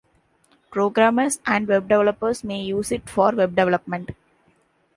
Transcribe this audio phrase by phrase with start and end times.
[0.71, 4.09] Programmers and web developers may use it for web development.